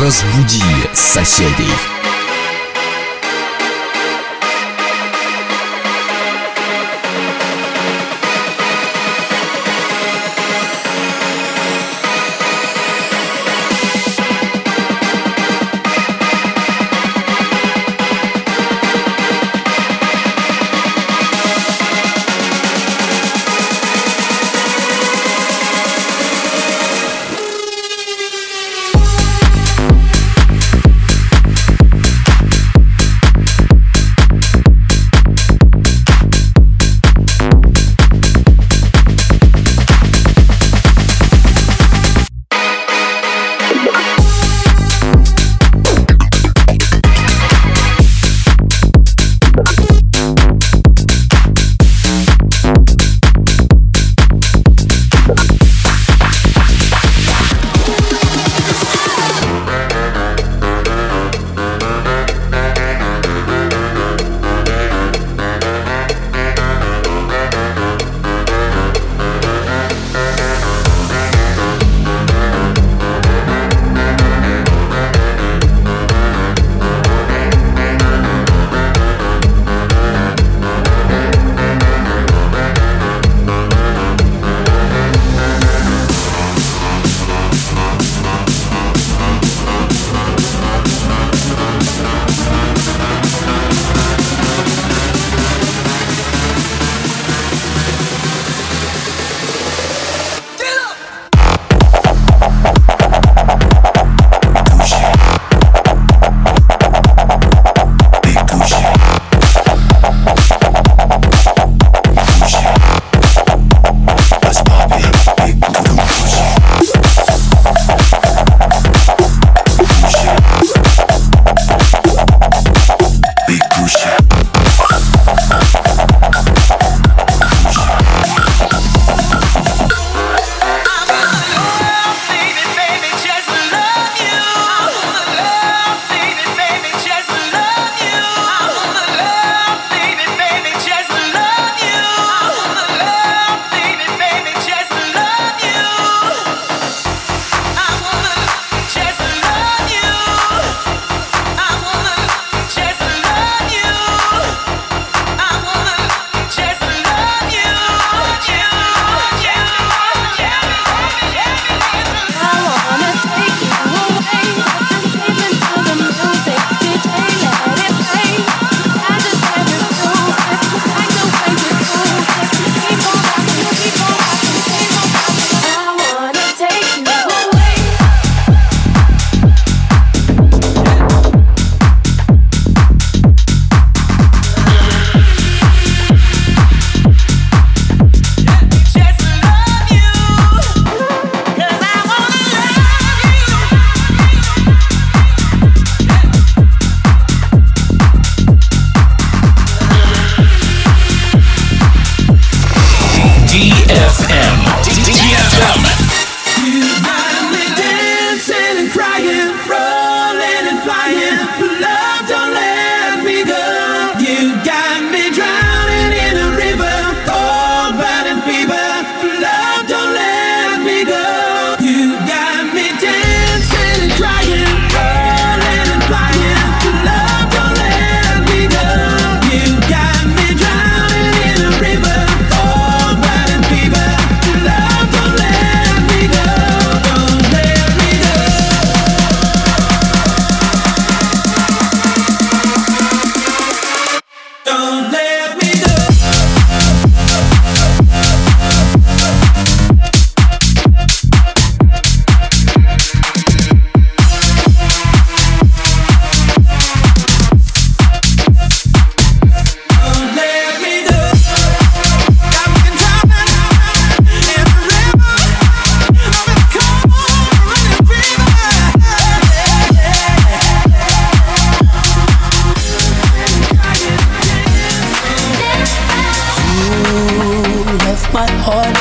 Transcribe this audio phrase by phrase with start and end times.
[0.00, 0.62] Разбуди
[0.94, 1.99] соседей.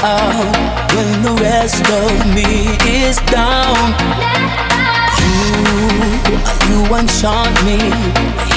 [0.04, 3.76] out when the rest of me is down.
[5.20, 5.60] You,
[6.70, 7.80] you enchant me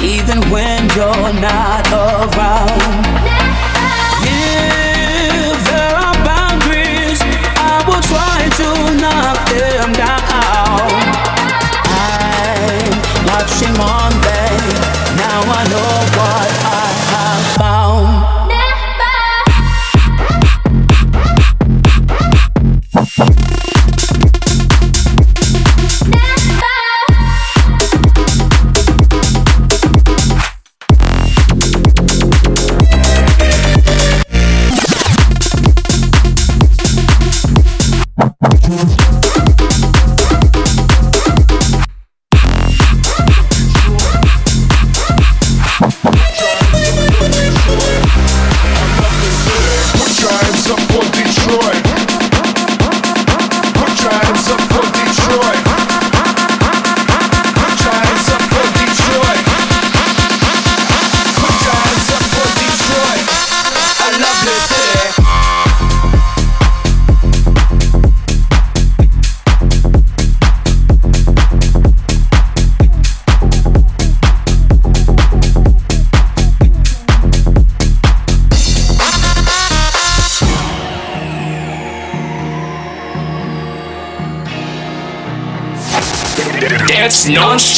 [0.02, 3.06] even when you're not around.
[4.22, 7.20] If there are boundaries,
[7.58, 8.68] I will try to
[9.02, 10.90] knock them down.
[11.90, 12.92] I'm
[13.26, 14.12] watching on
[15.18, 16.51] Now I know what.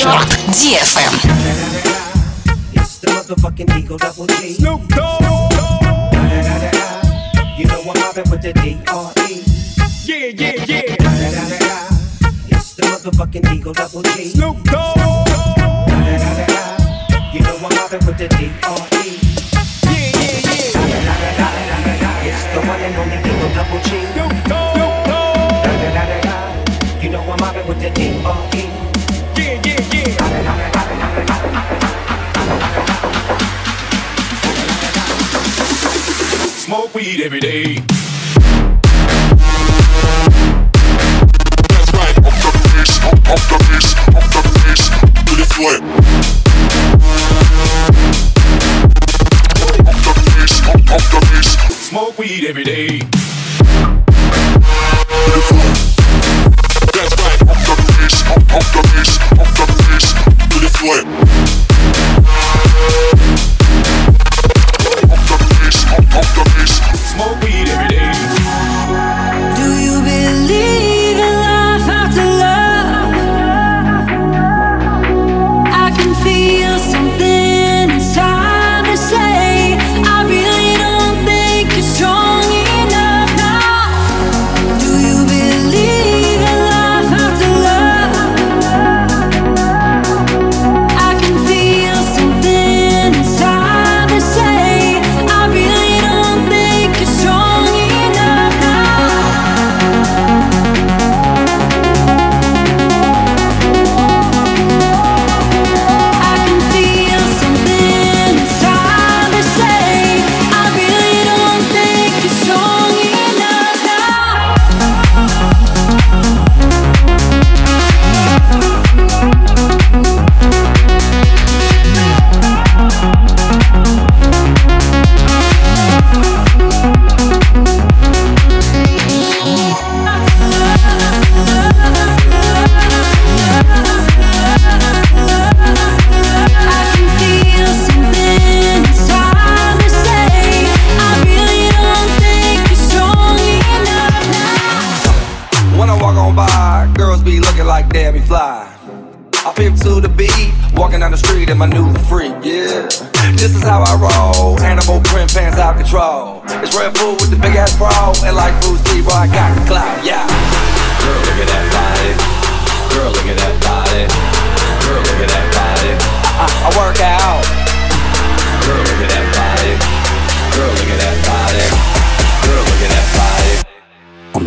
[0.02, 0.34] Dance.
[0.58, 1.14] DFM.
[2.74, 4.54] It's the motherfucking Eagle Double G.
[4.54, 5.22] Snoop Dogg.
[7.56, 9.42] You know I'm mobbing with the D.R.E.
[10.04, 10.96] Yeah, yeah, yeah.
[12.48, 14.24] It's the motherfucking Eagle Double G.
[14.30, 14.96] Snoop Dogg.
[17.32, 19.18] You know I'm mobbing with the D.R.E.
[19.84, 20.74] Yeah, yeah,
[21.94, 22.26] yeah.
[22.26, 23.90] It's the one and only Eagle Double G.
[24.12, 24.76] Snoop Dogg.
[27.02, 28.83] You know I'm mobbing with the D.R.E.
[36.64, 37.76] Smoke weed every day.
[41.68, 42.18] That's right.
[42.18, 43.78] Up the up, up the
[44.16, 44.42] up the
[45.36, 45.74] the floor.
[49.54, 49.86] Up the
[50.68, 51.42] up, up the.
[51.70, 53.02] Smoke weed every day.
[60.84, 61.13] To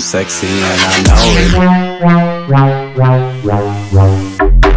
[0.07, 1.19] sexy and I know
[4.71, 4.76] it.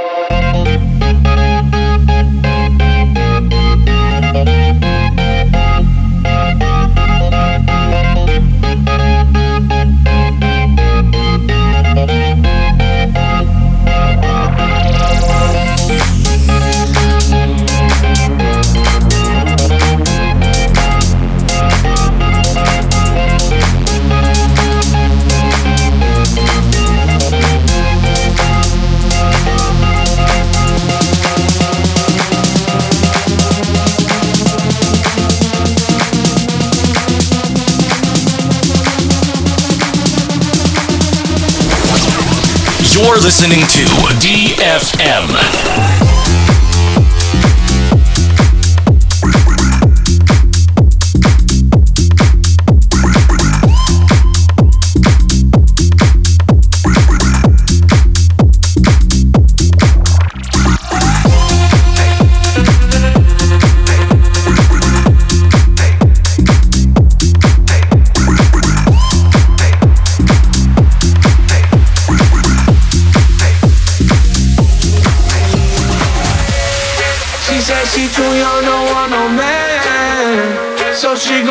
[43.11, 43.83] You're listening to
[44.23, 45.90] DFM.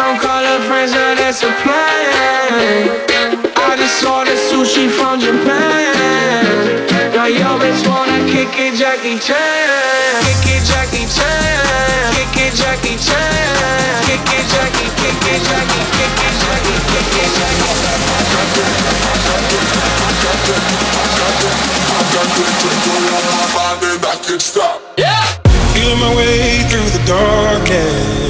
[0.01, 2.89] Gon' call her friends, now that's a plan.
[3.69, 5.93] I just ordered sushi from Japan.
[7.13, 10.17] Now yo bitch wanna kick it, Jackie Chan.
[10.25, 12.17] Kick it, Jackie Chan.
[12.17, 14.01] Kick it, Jackie Chan.
[14.09, 14.89] Kick it, Jackie.
[15.01, 15.85] Kick it, Jackie.
[15.97, 16.79] Kick it, Jackie.
[16.91, 17.71] Kick it, Jackie.
[25.75, 28.30] Feeling my way through the darkness,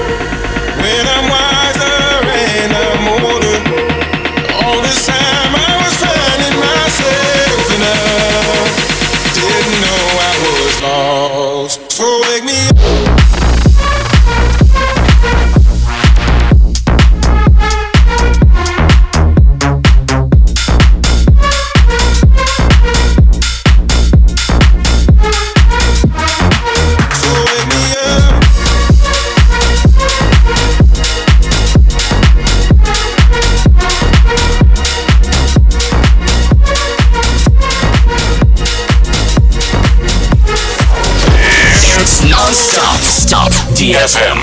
[43.81, 44.37] DFM.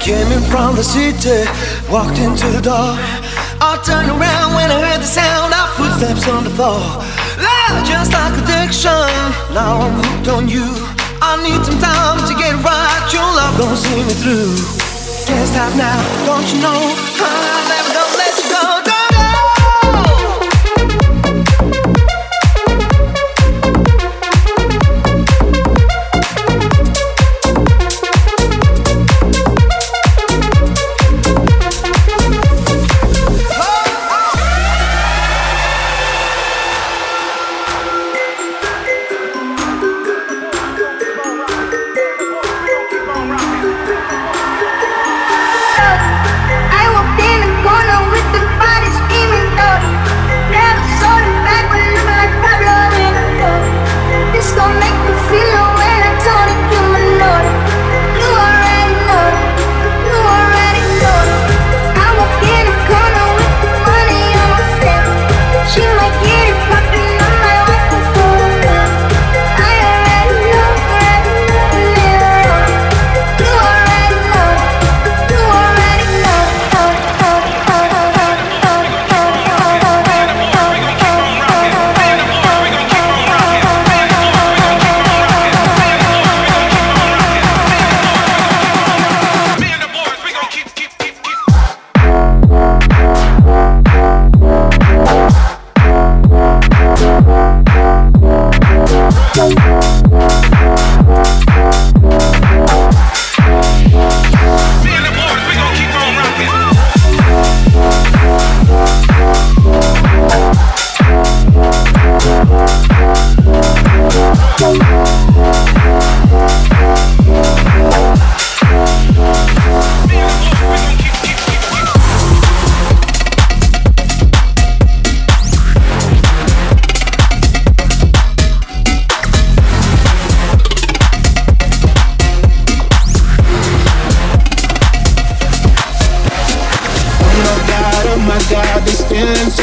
[0.00, 1.46] Came in from the city,
[1.88, 2.98] walked into the door.
[3.62, 6.82] I turned around when I heard the sound of footsteps on the floor.
[7.38, 8.90] Love, just like addiction.
[9.54, 10.66] Now I'm hooked on you.
[11.22, 13.06] I need some time to get right.
[13.14, 14.50] Your love gon' see me through.
[15.30, 17.75] Can't stop now, don't you know?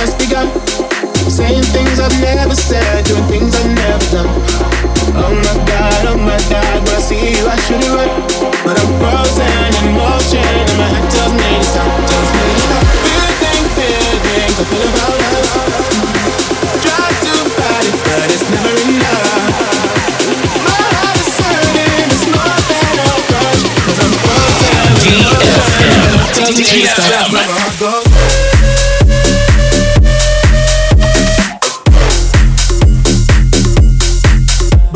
[0.06, 0.48] Just begun.
[1.32, 4.30] Saying things I've never said, doing things I've never done.
[5.16, 8.12] Oh my god, oh my god, when I see you, I should run.
[8.68, 9.48] But I'm frozen
[9.80, 12.84] in motion and my head tells me to stop, tells me to stop.
[13.08, 15.50] Feeling, feelings I feel about us.
[16.84, 19.32] Try to fight it, but it's never enough.
[20.68, 24.84] My heart is hurting, it's more than a crush, cause I'm frozen.
[25.00, 26.12] DFM.
[26.36, 28.03] Tells me to stop, my heart goes.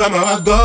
[0.09, 0.56] But my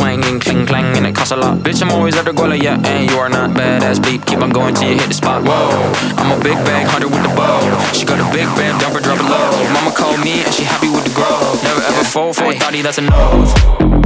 [0.00, 1.58] swinging, cling clang, and it costs a lot.
[1.58, 4.24] Bitch, I'm always at the guala, yeah, and you are not badass bleep.
[4.26, 5.42] Keep on going till you hit the spot.
[5.44, 7.60] Whoa, I'm a big bag hunter with the bow.
[7.92, 9.50] She got a big band, dump her, drop it low.
[9.74, 11.38] Mama called me and she happy with the grow.
[11.62, 13.99] Never ever fall for a thotty, that's a no.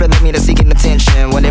[0.00, 1.30] Older than me that's seeking attention.
[1.30, 1.50] When they